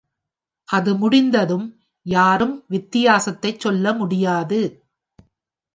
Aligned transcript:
அது 0.69 0.95
முடிந்ததும் 0.95 1.67
யாரும் 2.05 2.63
வித்தியாசத்தை 2.67 3.55
சொல்ல 3.57 3.93
முடியாது. 3.93 4.61